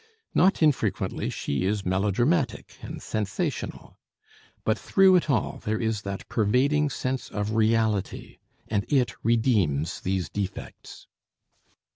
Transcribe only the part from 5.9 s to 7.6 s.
that pervading sense of